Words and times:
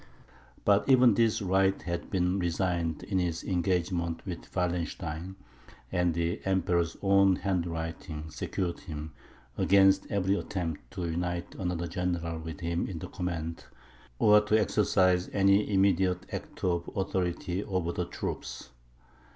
But 0.65 0.89
even 0.89 1.13
this 1.13 1.43
right 1.43 1.79
had 1.83 2.09
been 2.09 2.39
resigned 2.39 3.03
in 3.03 3.19
his 3.19 3.43
engagement 3.43 4.25
with 4.25 4.45
Wallenstein, 4.55 5.35
and 5.91 6.15
the 6.15 6.41
Emperor's 6.43 6.97
own 7.03 7.35
handwriting 7.35 8.31
secured 8.31 8.79
him 8.79 9.11
against 9.59 10.07
every 10.09 10.33
attempt 10.39 10.89
to 10.93 11.05
unite 11.07 11.53
another 11.53 11.85
general 11.85 12.39
with 12.39 12.61
him 12.61 12.87
in 12.87 12.97
the 12.97 13.09
command, 13.09 13.65
or 14.17 14.41
to 14.41 14.59
exercise 14.59 15.29
any 15.33 15.71
immediate 15.71 16.25
act 16.33 16.63
of 16.63 16.89
authority 16.95 17.63
over 17.63 17.91
the 17.91 18.05
troops. 18.05 18.71